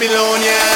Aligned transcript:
Babylonian. 0.00 0.69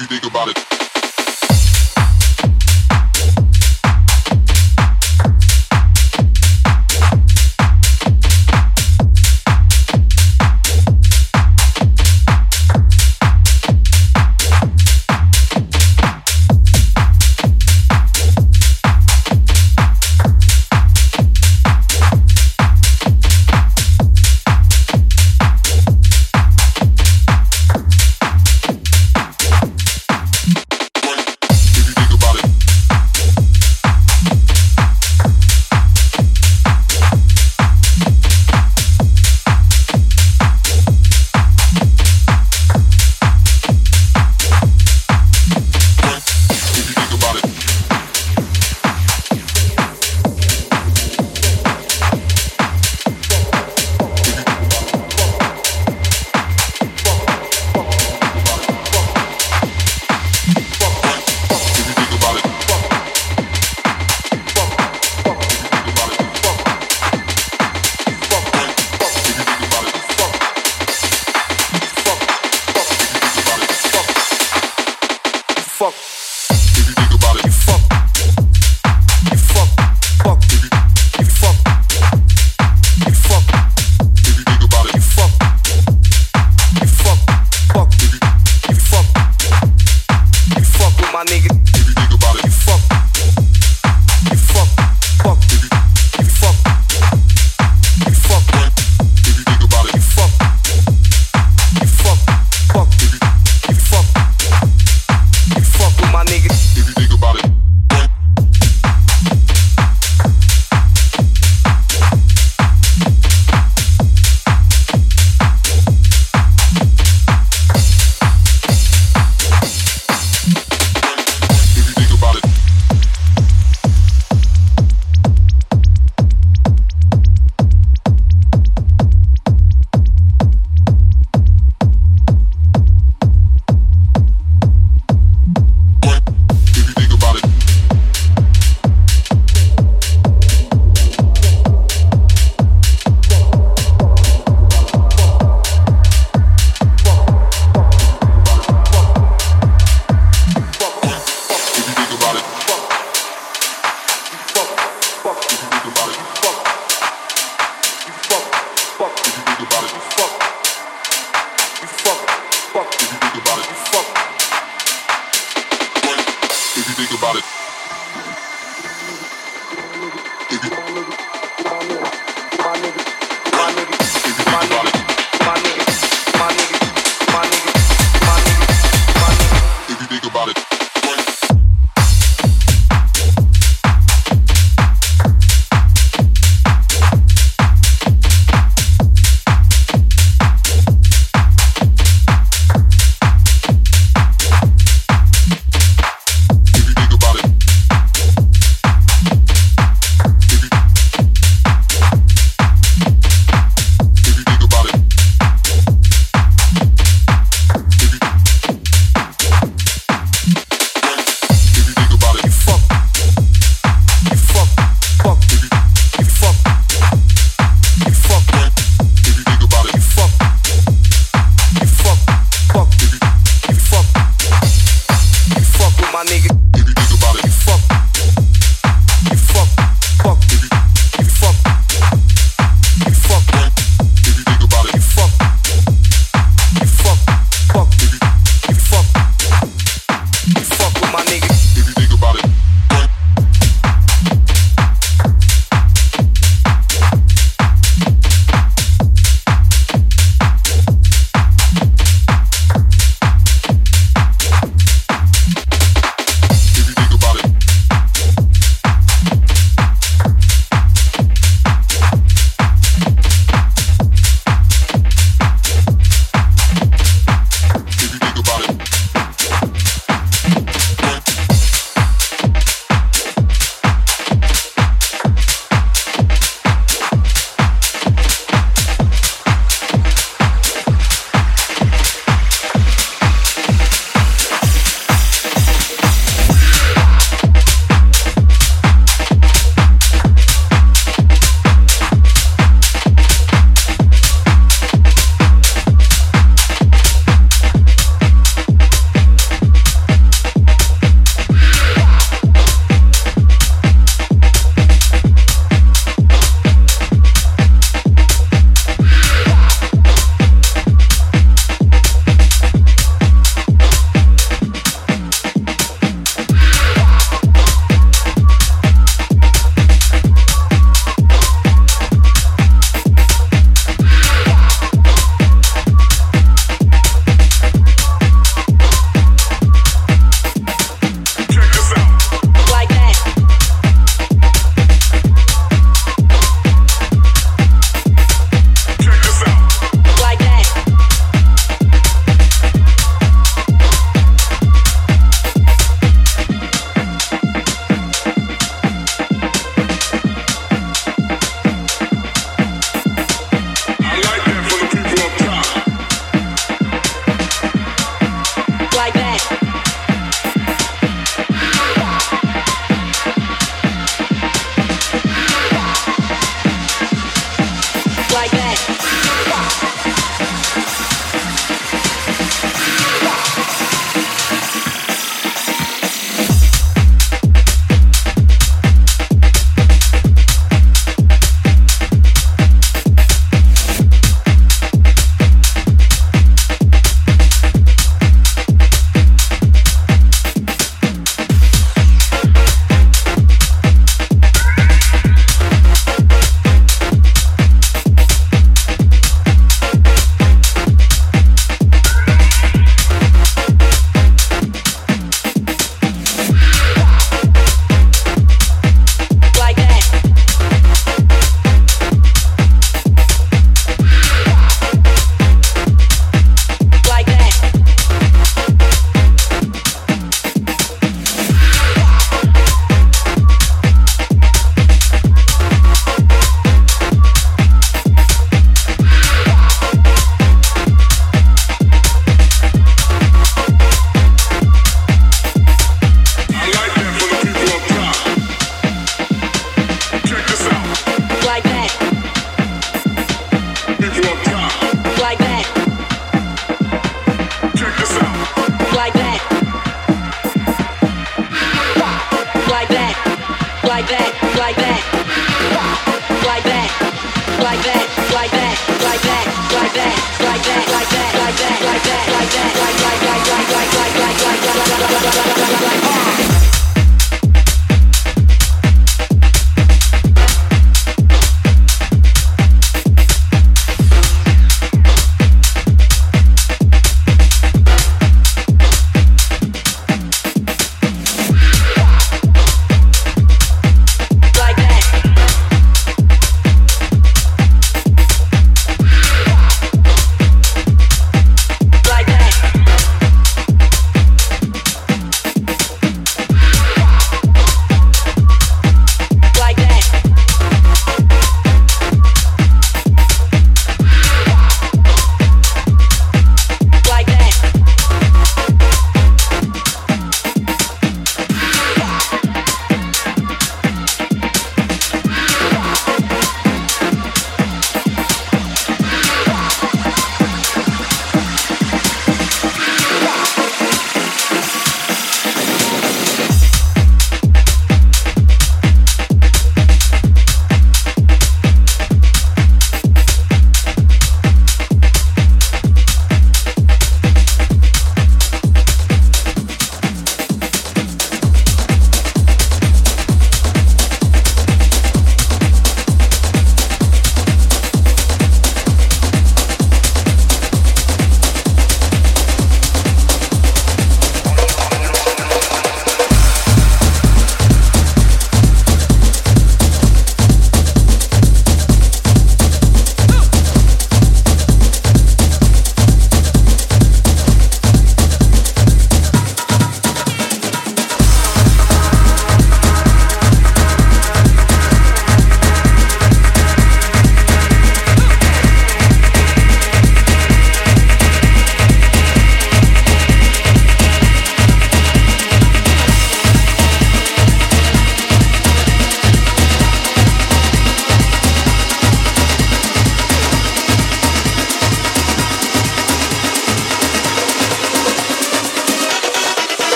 if 0.00 0.10
you 0.10 0.18
think 0.18 0.32
about 0.32 0.48
it. 0.48 0.89